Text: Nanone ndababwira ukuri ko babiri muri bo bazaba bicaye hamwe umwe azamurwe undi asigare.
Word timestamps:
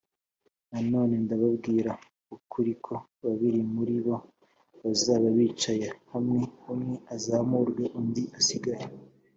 Nanone 0.71 1.15
ndababwira 1.25 1.91
ukuri 2.35 2.71
ko 2.85 2.93
babiri 3.23 3.59
muri 3.73 3.95
bo 4.05 4.15
bazaba 4.81 5.27
bicaye 5.37 5.87
hamwe 6.11 6.41
umwe 6.71 6.95
azamurwe 7.15 7.83
undi 7.99 8.23
asigare. 8.39 8.83